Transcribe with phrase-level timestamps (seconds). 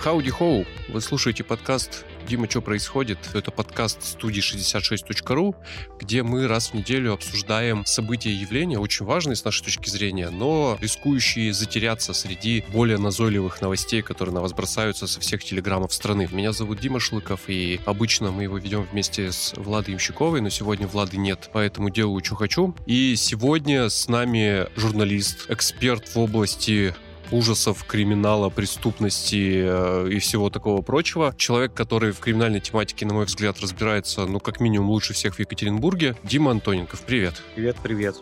[0.00, 5.54] Хауди Хоу, вы слушаете подкаст «Дима, что происходит?» Это подкаст студии 66.ru,
[5.98, 10.30] где мы раз в неделю обсуждаем события и явления, очень важные с нашей точки зрения,
[10.30, 16.30] но рискующие затеряться среди более назойливых новостей, которые на вас бросаются со всех телеграммов страны.
[16.32, 20.86] Меня зовут Дима Шлыков, и обычно мы его ведем вместе с Владой Имщиковой, но сегодня
[20.86, 22.74] Влады нет, поэтому делаю, что хочу.
[22.86, 26.94] И сегодня с нами журналист, эксперт в области
[27.30, 31.34] ужасов, криминала, преступности э, и всего такого прочего.
[31.36, 35.38] Человек, который в криминальной тематике, на мой взгляд, разбирается, ну, как минимум, лучше всех в
[35.40, 36.16] Екатеринбурге.
[36.22, 37.42] Дима Антоненков, привет.
[37.54, 38.16] Привет, привет.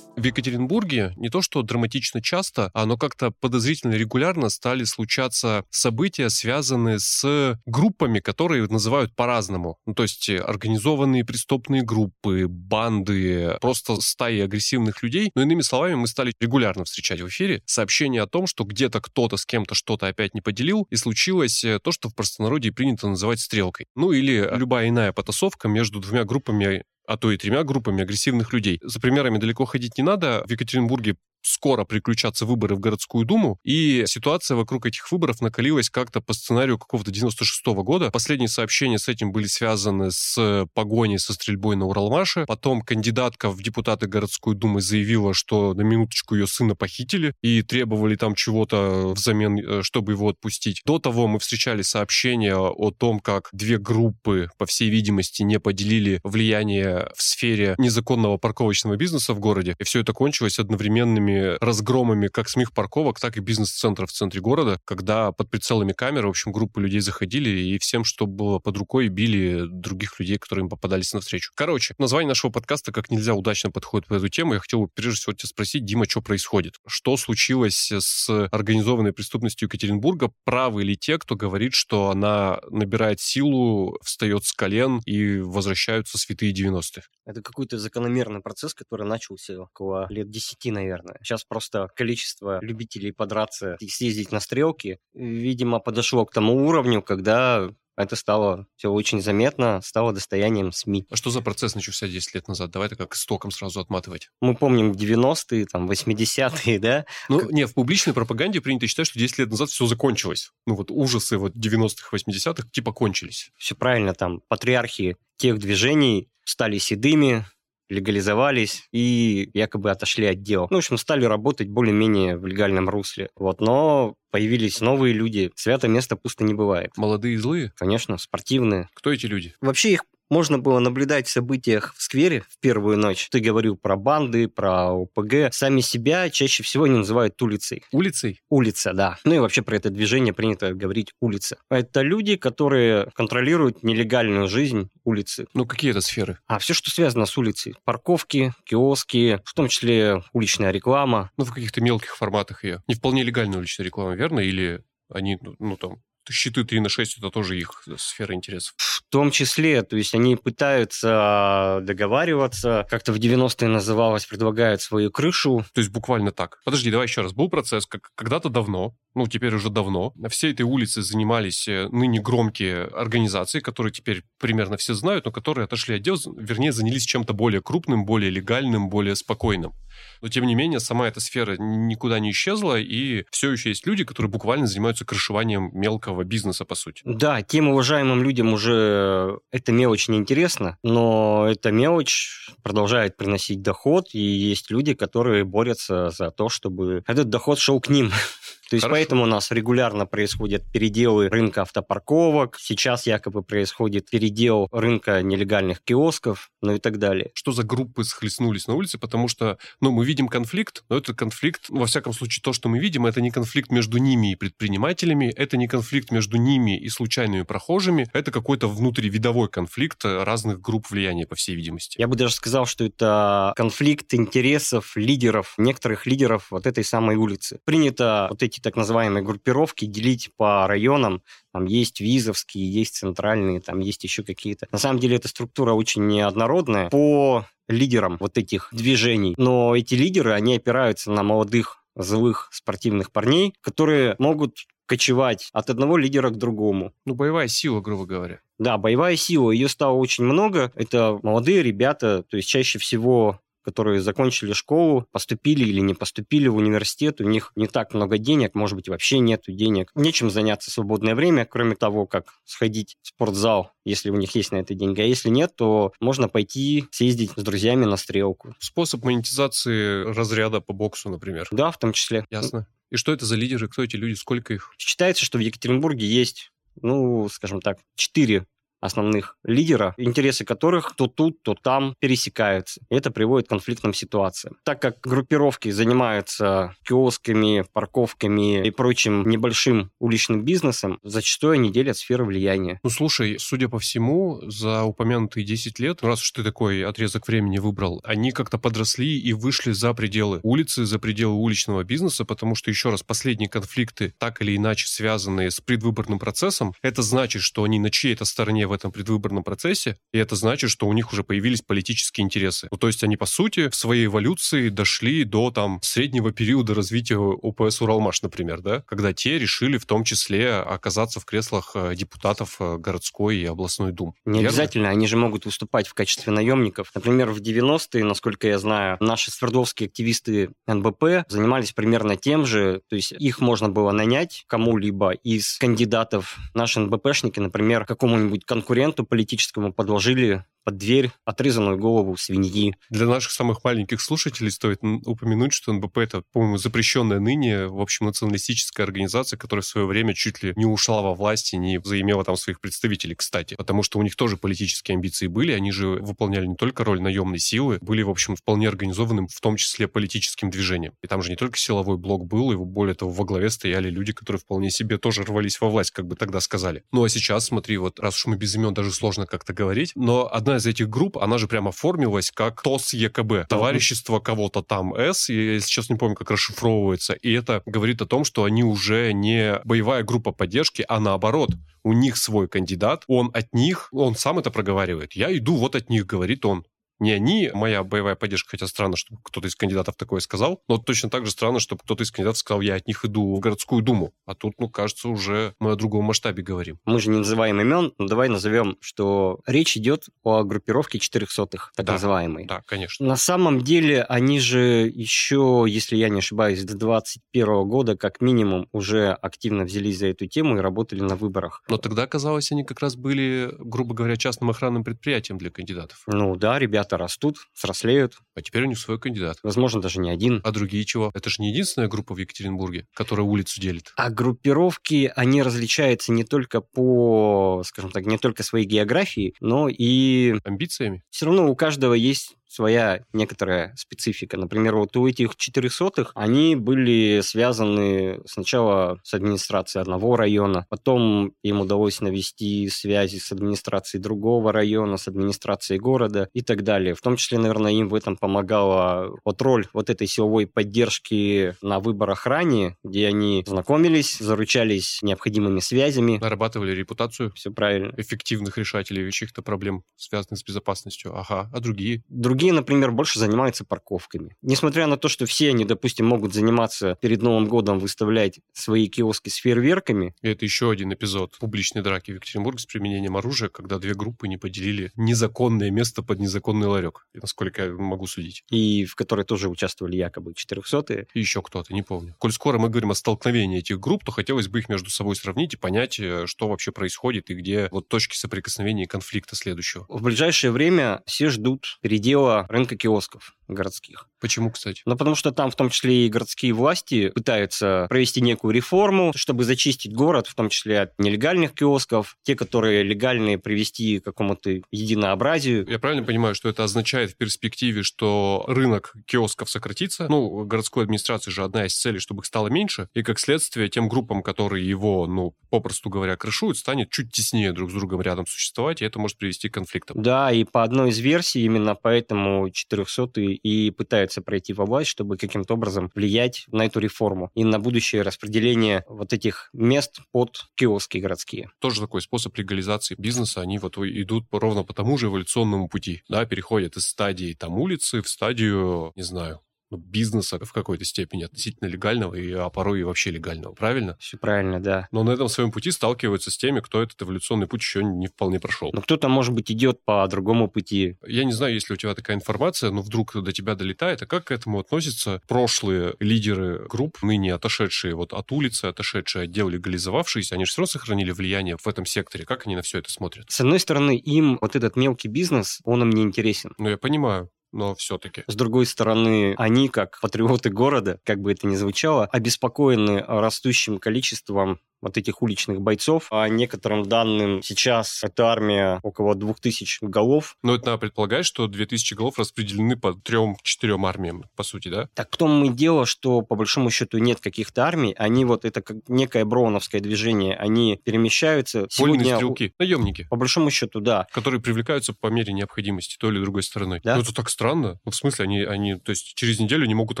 [0.16, 6.30] В Екатеринбурге не то что драматично часто, а но как-то подозрительно регулярно стали случаться события,
[6.30, 9.78] связанные с группами, которые называют по-разному.
[9.86, 15.30] Ну, то есть организованные преступные группы, банды, просто стаи агрессивных людей.
[15.34, 19.36] Но иными словами, мы стали регулярно встречать в эфире сообщения о том, что где-то кто-то
[19.36, 23.40] с кем-то что-то опять не поделил, и случилось э, то, что в простонародье принято называть
[23.40, 23.86] стрелкой.
[23.94, 28.80] Ну или любая иная потасовка между двумя группами а то и тремя группами агрессивных людей.
[28.82, 30.44] За примерами далеко ходить не надо.
[30.46, 36.20] В Екатеринбурге скоро приключатся выборы в городскую думу, и ситуация вокруг этих выборов накалилась как-то
[36.20, 38.10] по сценарию какого-то 96 -го года.
[38.10, 42.44] Последние сообщения с этим были связаны с погоней со стрельбой на Уралмаше.
[42.46, 48.16] Потом кандидатка в депутаты городской думы заявила, что на минуточку ее сына похитили и требовали
[48.16, 50.82] там чего-то взамен, э, чтобы его отпустить.
[50.84, 56.20] До того мы встречали сообщения о том, как две группы, по всей видимости, не поделили
[56.24, 59.74] влияние в сфере незаконного парковочного бизнеса в городе.
[59.78, 61.25] И все это кончилось одновременными
[61.60, 66.30] разгромами как самих парковок, так и бизнес-центров в центре города, когда под прицелами камер, в
[66.30, 70.68] общем, группы людей заходили и всем, что было под рукой, били других людей, которые им
[70.68, 71.52] попадались навстречу.
[71.54, 74.54] Короче, название нашего подкаста как нельзя удачно подходит по эту тему.
[74.54, 76.74] Я хотел бы прежде всего тебя спросить, Дима, что происходит?
[76.86, 80.32] Что случилось с организованной преступностью Екатеринбурга?
[80.44, 86.52] Правы ли те, кто говорит, что она набирает силу, встает с колен и возвращаются святые
[86.52, 87.02] 90-х?
[87.24, 91.15] Это какой-то закономерный процесс, который начался около лет 10, наверное.
[91.22, 97.70] Сейчас просто количество любителей подраться и съездить на стрелки, видимо, подошло к тому уровню, когда
[97.96, 101.06] это стало все очень заметно, стало достоянием СМИ.
[101.10, 102.70] А что за процесс начался 10 лет назад?
[102.70, 104.28] Давай это как истоком сразу отматывать.
[104.40, 107.06] Мы помним 90-е, там, 80-е, да?
[107.28, 107.50] Ну, как...
[107.52, 110.50] не, в публичной пропаганде принято считать, что 10 лет назад все закончилось.
[110.66, 113.50] Ну, вот ужасы вот 90-х, 80-х типа кончились.
[113.56, 117.46] Все правильно, там, патриархи тех движений стали седыми,
[117.88, 120.66] легализовались и якобы отошли от дел.
[120.70, 123.28] Ну, в общем, стали работать более-менее в легальном русле.
[123.36, 125.50] Вот, но появились новые люди.
[125.54, 126.90] Свято место пусто не бывает.
[126.96, 127.72] Молодые и злые?
[127.76, 128.88] Конечно, спортивные.
[128.94, 129.54] Кто эти люди?
[129.60, 133.28] Вообще их можно было наблюдать в событиях в сквере в первую ночь.
[133.30, 135.52] Ты говорил про банды, про ОПГ.
[135.52, 137.84] Сами себя чаще всего они называют улицей.
[137.92, 138.40] Улицей?
[138.48, 139.18] Улица, да.
[139.24, 141.58] Ну и вообще про это движение принято говорить улица.
[141.70, 145.46] Это люди, которые контролируют нелегальную жизнь улицы.
[145.54, 146.38] Ну какие это сферы?
[146.46, 147.74] А все, что связано с улицей.
[147.84, 151.30] Парковки, киоски, в том числе уличная реклама.
[151.36, 152.82] Ну в каких-то мелких форматах ее.
[152.88, 154.40] Не вполне легальная уличная реклама, верно?
[154.40, 158.74] Или они, ну, ну там, щиты 3 на 6 это тоже их сфера интересов.
[158.78, 165.64] В том числе, то есть они пытаются договариваться, как-то в 90-е называлось, предлагают свою крышу.
[165.72, 166.60] То есть буквально так.
[166.64, 167.32] Подожди, давай еще раз.
[167.32, 171.88] Был процесс, как когда-то давно, ну, теперь уже давно, на всей этой улице занимались э,
[171.90, 177.06] ныне громкие организации, которые теперь примерно все знают, но которые отошли от дел, вернее, занялись
[177.06, 179.72] чем-то более крупным, более легальным, более спокойным.
[180.20, 184.04] Но, тем не менее, сама эта сфера никуда не исчезла, и все еще есть люди,
[184.04, 187.00] которые буквально занимаются крышеванием мелкого бизнеса, по сути.
[187.06, 194.08] Да, тем уважаемым людям уже эта мелочь не интересна, но эта мелочь продолжает приносить доход,
[194.12, 198.12] и есть люди, которые борются за то, чтобы этот доход шел к ним.
[198.68, 198.96] То есть Хорошо.
[198.96, 206.50] поэтому у нас регулярно происходят переделы рынка автопарковок, сейчас якобы происходит передел рынка нелегальных киосков,
[206.62, 207.30] ну и так далее.
[207.34, 208.98] Что за группы схлестнулись на улице?
[208.98, 212.68] Потому что, ну, мы видим конфликт, но это конфликт, ну, во всяком случае, то, что
[212.68, 216.88] мы видим, это не конфликт между ними и предпринимателями, это не конфликт между ними и
[216.88, 222.00] случайными прохожими, это какой-то внутривидовой конфликт разных групп влияния, по всей видимости.
[222.00, 227.60] Я бы даже сказал, что это конфликт интересов лидеров, некоторых лидеров вот этой самой улицы.
[227.64, 231.22] Принято вот эти эти так называемые группировки делить по районам.
[231.52, 234.66] Там есть визовские, есть центральные, там есть еще какие-то.
[234.72, 239.34] На самом деле эта структура очень неоднородная по лидерам вот этих движений.
[239.36, 245.96] Но эти лидеры, они опираются на молодых злых спортивных парней, которые могут кочевать от одного
[245.96, 246.92] лидера к другому.
[247.04, 248.40] Ну, боевая сила, грубо говоря.
[248.58, 250.72] Да, боевая сила, ее стало очень много.
[250.76, 256.54] Это молодые ребята, то есть чаще всего которые закончили школу, поступили или не поступили в
[256.54, 260.74] университет, у них не так много денег, может быть, вообще нет денег, нечем заняться в
[260.74, 265.00] свободное время, кроме того, как сходить в спортзал, если у них есть на это деньги,
[265.00, 268.54] а если нет, то можно пойти съездить с друзьями на стрелку.
[268.60, 271.48] Способ монетизации разряда по боксу, например.
[271.50, 272.24] Да, в том числе.
[272.30, 272.68] Ясно.
[272.90, 274.70] И что это за лидеры, кто эти люди, сколько их?
[274.78, 276.52] Считается, что в Екатеринбурге есть
[276.82, 278.46] ну, скажем так, четыре
[278.80, 282.80] основных лидера, интересы которых то тут, то там пересекаются.
[282.90, 284.56] И это приводит к конфликтным ситуациям.
[284.64, 292.24] Так как группировки занимаются киосками, парковками и прочим небольшим уличным бизнесом, зачастую они делят сферы
[292.24, 292.80] влияния.
[292.82, 297.58] Ну, слушай, судя по всему, за упомянутые 10 лет, раз уж ты такой отрезок времени
[297.58, 302.70] выбрал, они как-то подросли и вышли за пределы улицы, за пределы уличного бизнеса, потому что,
[302.70, 307.78] еще раз, последние конфликты, так или иначе связанные с предвыборным процессом, это значит, что они
[307.78, 311.62] на чьей-то стороне в этом предвыборном процессе, и это значит, что у них уже появились
[311.62, 312.68] политические интересы.
[312.70, 317.16] Ну, то есть они, по сути, в своей эволюции дошли до там среднего периода развития
[317.16, 322.56] ОПС «Уралмаш», например, да, когда те решили в том числе оказаться в креслах э, депутатов
[322.60, 324.14] э, городской и областной дум.
[324.24, 324.48] Не Верно?
[324.48, 326.90] обязательно, они же могут выступать в качестве наемников.
[326.94, 332.96] Например, в 90-е, насколько я знаю, наши свердловские активисты НБП занимались примерно тем же, то
[332.96, 336.36] есть их можно было нанять кому-либо из кандидатов.
[336.54, 342.74] Наши НБПшники, например, какому-нибудь конкуренту политическому подложили под дверь отрезанную голову свиньи.
[342.90, 348.06] Для наших самых маленьких слушателей стоит упомянуть, что НБП это, по-моему, запрещенная ныне, в общем,
[348.06, 352.36] националистическая организация, которая в свое время чуть ли не ушла во власти, не заимела там
[352.36, 353.54] своих представителей, кстати.
[353.54, 357.38] Потому что у них тоже политические амбиции были, они же выполняли не только роль наемной
[357.38, 360.94] силы, были, в общем, вполне организованным, в том числе политическим движением.
[361.00, 364.12] И там же не только силовой блок был, и более того, во главе стояли люди,
[364.12, 366.82] которые вполне себе тоже рвались во власть, как бы тогда сказали.
[366.90, 370.28] Ну а сейчас, смотри, вот раз уж мы без имен даже сложно как-то говорить, но
[370.56, 375.28] одна из этих групп, она же прямо оформилась как ТОС ЕКБ, товарищество кого-то там С,
[375.28, 379.60] я сейчас не помню, как расшифровывается, и это говорит о том, что они уже не
[379.64, 381.50] боевая группа поддержки, а наоборот,
[381.84, 385.12] у них свой кандидат, он от них, он сам это проговаривает.
[385.12, 386.64] Я иду вот от них, говорит он
[386.98, 391.10] не они, моя боевая поддержка, хотя странно, чтобы кто-то из кандидатов такое сказал, но точно
[391.10, 394.12] так же странно, чтобы кто-то из кандидатов сказал, я от них иду в городскую думу.
[394.24, 396.78] А тут, ну, кажется, уже мы о другом масштабе говорим.
[396.84, 401.86] Мы же не называем имен, но давай назовем, что речь идет о группировке четырехсотых, так
[401.86, 402.46] да, называемой.
[402.46, 403.06] Да, конечно.
[403.06, 408.68] На самом деле они же еще, если я не ошибаюсь, до 21 года как минимум
[408.72, 411.62] уже активно взялись за эту тему и работали на выборах.
[411.68, 416.02] Но тогда, казалось, они как раз были, грубо говоря, частным охранным предприятием для кандидатов.
[416.06, 418.14] Ну да, ребята ребята растут, взрослеют.
[418.34, 419.38] А теперь у них свой кандидат.
[419.42, 420.40] Возможно, даже не один.
[420.44, 421.10] А другие чего?
[421.14, 423.92] Это же не единственная группа в Екатеринбурге, которая улицу делит.
[423.96, 430.36] А группировки, они различаются не только по, скажем так, не только своей географии, но и...
[430.44, 431.02] Амбициями?
[431.10, 434.36] Все равно у каждого есть своя некоторая специфика.
[434.36, 441.60] Например, вот у этих четырехсотых они были связаны сначала с администрацией одного района, потом им
[441.60, 446.94] удалось навести связи с администрацией другого района, с администрацией города и так далее.
[446.94, 451.80] В том числе, наверное, им в этом помогала вот роль вот этой силовой поддержки на
[451.80, 456.18] выборах ранее, где они знакомились, заручались необходимыми связями.
[456.18, 457.32] Нарабатывали репутацию.
[457.34, 457.92] Все правильно.
[457.96, 461.16] Эффективных решателей чьих-то проблем, связанных с безопасностью.
[461.16, 461.50] Ага.
[461.52, 462.02] А другие?
[462.08, 464.36] Другие Другие, например, больше занимаются парковками.
[464.42, 469.30] Несмотря на то, что все они, допустим, могут заниматься перед Новым годом, выставлять свои киоски
[469.30, 470.14] с фейерверками.
[470.20, 474.28] И это еще один эпизод публичной драки в Екатеринбурге с применением оружия, когда две группы
[474.28, 478.44] не поделили незаконное место под незаконный ларек, насколько я могу судить.
[478.50, 481.06] И в которой тоже участвовали якобы 400-е.
[481.14, 482.16] И еще кто-то, не помню.
[482.18, 485.54] Коль скоро мы говорим о столкновении этих групп, то хотелось бы их между собой сравнить
[485.54, 489.86] и понять, э, что вообще происходит и где вот точки соприкосновения и конфликта следующего.
[489.88, 494.08] В ближайшее время все ждут передела рынка киосков городских.
[494.20, 494.82] Почему, кстати?
[494.86, 499.44] Ну, потому что там в том числе и городские власти пытаются провести некую реформу, чтобы
[499.44, 505.66] зачистить город, в том числе от нелегальных киосков, те, которые легальные, привести к какому-то единообразию.
[505.68, 510.08] Я правильно понимаю, что это означает в перспективе, что рынок киосков сократится?
[510.08, 513.88] Ну, городской администрации же одна из целей, чтобы их стало меньше, и как следствие тем
[513.88, 518.82] группам, которые его, ну, попросту говоря, крышуют, станет чуть теснее друг с другом рядом существовать,
[518.82, 520.02] и это может привести к конфликтам.
[520.02, 522.15] Да, и по одной из версий именно поэтому
[522.52, 527.58] 400 и пытаются пройти во власть, чтобы каким-то образом влиять на эту реформу и на
[527.58, 531.50] будущее распределение вот этих мест под киоски городские.
[531.58, 533.40] Тоже такой способ легализации бизнеса.
[533.40, 536.02] Они вот идут ровно по тому же эволюционному пути.
[536.08, 541.24] Да, переходят из стадии там улицы в стадию, не знаю, ну, бизнеса в какой-то степени
[541.24, 543.96] относительно легального, и, а порой и вообще легального, правильно?
[543.98, 544.88] Все правильно, да.
[544.92, 548.40] Но на этом своем пути сталкиваются с теми, кто этот эволюционный путь еще не вполне
[548.40, 548.70] прошел.
[548.72, 550.96] Но кто-то, может быть, идет по другому пути.
[551.06, 554.06] Я не знаю, есть ли у тебя такая информация, но вдруг до тебя долетает, а
[554.06, 559.48] как к этому относятся прошлые лидеры групп, ныне отошедшие вот от улицы, отошедшие от дел,
[559.48, 562.24] легализовавшиеся, они же все равно сохранили влияние в этом секторе.
[562.24, 563.26] Как они на все это смотрят?
[563.30, 566.52] С одной стороны, им вот этот мелкий бизнес, он им не интересен.
[566.58, 568.24] Ну, я понимаю но все-таки.
[568.26, 574.60] С другой стороны, они, как патриоты города, как бы это ни звучало, обеспокоены растущим количеством
[574.80, 576.08] вот этих уличных бойцов.
[576.10, 580.36] По некоторым данным, сейчас эта армия около 2000 голов.
[580.42, 584.88] Но это надо предполагать, что 2000 голов распределены по трем-четырем армиям, по сути, да?
[584.94, 588.62] Так в том и дело, что по большому счету нет каких-то армий, они вот это
[588.62, 591.66] как некое броуновское движение, они перемещаются.
[591.78, 592.16] Вольные Сегодня...
[592.16, 593.06] стрелки, наемники.
[593.10, 594.06] По большому счету, да.
[594.12, 596.80] Которые привлекаются по мере необходимости той или другой стороны.
[596.82, 596.96] Да?
[596.96, 597.78] Ну, это так странно.
[597.84, 600.00] Ну, в смысле, они, они, то есть через неделю не могут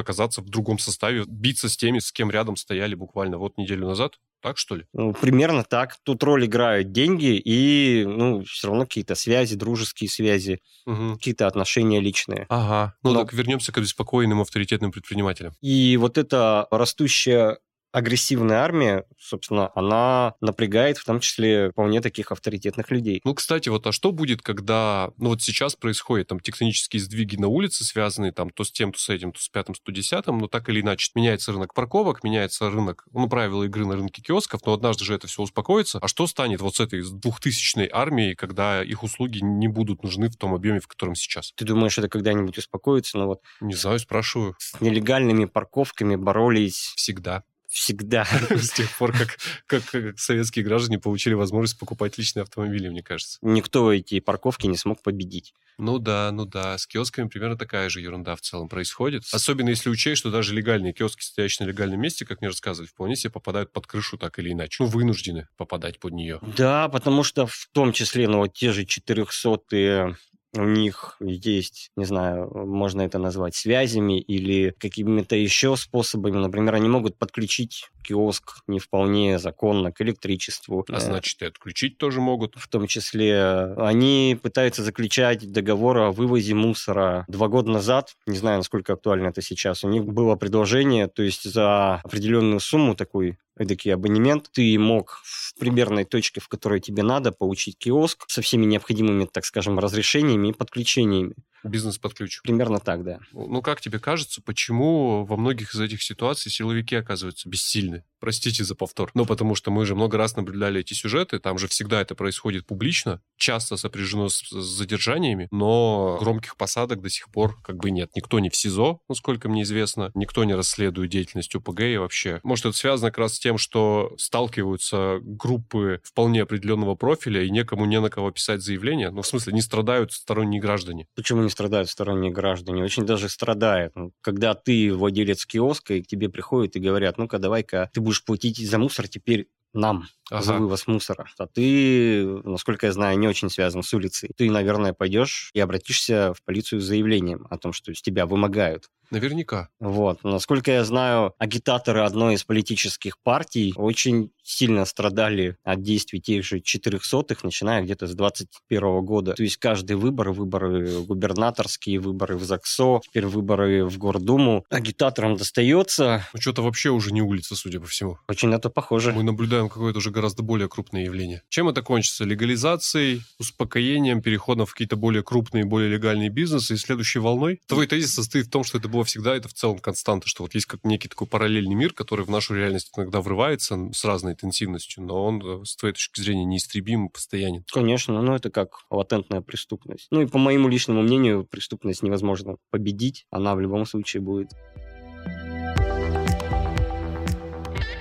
[0.00, 4.18] оказаться в другом составе, биться с теми, с кем рядом стояли буквально вот неделю назад.
[4.42, 4.84] Так, что ли?
[4.92, 5.96] Ну, примерно так.
[6.02, 11.14] Тут роль играют деньги и, ну, все равно какие-то связи, дружеские связи, угу.
[11.14, 12.46] какие-то отношения личные.
[12.48, 12.94] Ага.
[13.02, 13.20] Ну, Но...
[13.20, 15.52] так вернемся к обеспокоенным авторитетным предпринимателям.
[15.60, 17.58] И вот эта растущая
[17.92, 23.20] агрессивная армия, собственно, она напрягает в том числе вполне таких авторитетных людей.
[23.24, 27.48] Ну, кстати, вот а что будет, когда, ну вот сейчас происходят там тектонические сдвиги на
[27.48, 30.38] улице, связанные там то с тем, то с этим, то с пятым, то с десятым,
[30.38, 34.60] но так или иначе меняется рынок парковок, меняется рынок, ну, правила игры на рынке киосков,
[34.66, 35.98] но однажды же это все успокоится.
[36.00, 40.36] А что станет вот с этой двухтысячной армией, когда их услуги не будут нужны в
[40.36, 41.52] том объеме, в котором сейчас?
[41.56, 43.18] Ты думаешь, это когда-нибудь успокоится?
[43.18, 43.40] Ну вот...
[43.60, 44.54] Не знаю, спрашиваю.
[44.58, 46.92] С нелегальными парковками боролись...
[46.96, 47.44] Всегда
[47.76, 48.24] всегда.
[48.50, 53.38] С тех пор, как, как, как советские граждане получили возможность покупать личные автомобили, мне кажется.
[53.42, 55.52] Никто эти парковки не смог победить.
[55.78, 56.78] Ну да, ну да.
[56.78, 59.24] С киосками примерно такая же ерунда в целом происходит.
[59.30, 63.14] Особенно если учесть, что даже легальные киоски, стоящие на легальном месте, как мне рассказывали, вполне
[63.14, 64.82] себе попадают под крышу так или иначе.
[64.82, 66.40] Ну, вынуждены попадать под нее.
[66.56, 70.16] Да, потому что в том числе, ну, вот те же 400
[70.56, 76.36] у них есть, не знаю, можно это назвать связями или какими-то еще способами.
[76.36, 80.84] Например, они могут подключить киоск не вполне законно к электричеству.
[80.88, 82.54] А значит, и отключить тоже могут.
[82.56, 87.24] В том числе они пытаются заключать договор о вывозе мусора.
[87.28, 91.50] Два года назад, не знаю, насколько актуально это сейчас, у них было предложение, то есть
[91.50, 97.32] за определенную сумму такой эдакий абонемент, ты мог в примерной точке, в которой тебе надо,
[97.32, 101.34] получить киоск со всеми необходимыми, так скажем, разрешениями и подключениями.
[101.68, 102.40] Бизнес под ключ.
[102.42, 103.20] Примерно так, да.
[103.32, 108.04] Ну, как тебе кажется, почему во многих из этих ситуаций силовики оказываются бессильны?
[108.20, 109.10] Простите за повтор.
[109.14, 112.66] Ну, потому что мы же много раз наблюдали эти сюжеты, там же всегда это происходит
[112.66, 118.10] публично, часто сопряжено с, задержаниями, но громких посадок до сих пор как бы нет.
[118.14, 122.40] Никто не в СИЗО, насколько мне известно, никто не расследует деятельность УПГ и вообще.
[122.42, 127.84] Может, это связано как раз с тем, что сталкиваются группы вполне определенного профиля, и некому
[127.84, 129.10] не на кого писать заявление?
[129.10, 131.06] Ну, в смысле, не страдают сторонние граждане.
[131.14, 132.84] Почему не страдают сторонние граждане?
[132.84, 133.96] Очень даже страдают.
[133.96, 138.22] Ну, когда ты владелец киоска, и к тебе приходят и говорят, ну-ка, давай-ка ты будешь
[138.24, 140.42] платить за мусор теперь нам ага.
[140.42, 141.26] за вывоз мусора.
[141.38, 144.30] А ты, насколько я знаю, не очень связан с улицей.
[144.36, 148.88] Ты, наверное, пойдешь и обратишься в полицию с заявлением о том, что с тебя вымогают.
[149.10, 149.68] Наверняка.
[149.78, 150.24] Вот.
[150.24, 156.60] Насколько я знаю, агитаторы одной из политических партий очень сильно страдали от действий тех же
[156.60, 159.34] четырехсотых, начиная где-то с 21 года.
[159.34, 166.26] То есть каждый выбор, выборы губернаторские, выборы в ЗАГСО, теперь выборы в Гордуму, агитаторам достается.
[166.32, 168.18] Ну, что-то вообще уже не улица, судя по всему.
[168.28, 169.12] Очень на то похоже.
[169.12, 171.42] Мы наблюдаем какое-то уже гораздо более крупное явление.
[171.48, 172.24] Чем это кончится?
[172.24, 177.60] Легализацией, успокоением, переходом в какие-то более крупные, более легальные бизнесы и следующей волной?
[177.66, 180.54] Твой тезис состоит в том, что это было всегда, это в целом константа, что вот
[180.54, 185.04] есть как некий такой параллельный мир, который в нашу реальность иногда врывается с разной интенсивностью,
[185.04, 187.64] но он, э, с твоей точки зрения, неистребим и постоянен.
[187.72, 190.08] Конечно, но это как латентная преступность.
[190.10, 194.50] Ну и по моему личному мнению, преступность невозможно победить, она в любом случае будет.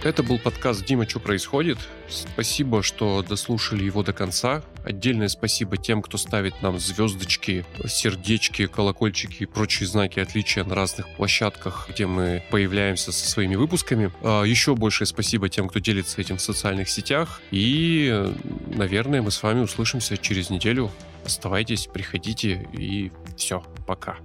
[0.06, 1.80] Это был подкаст «Дима, что происходит?».
[2.08, 4.62] Спасибо, что дослушали его до конца.
[4.84, 11.10] Отдельное спасибо тем, кто ставит нам звездочки, сердечки, колокольчики и прочие знаки отличия на разных
[11.16, 14.12] площадках, где мы появляемся со своими выпусками.
[14.22, 17.42] А, еще большее спасибо тем, кто делится этим в социальных сетях.
[17.50, 18.32] И,
[18.76, 20.92] наверное, мы с вами услышимся через неделю.
[21.26, 23.64] Оставайтесь, приходите и все.
[23.88, 24.18] Пока.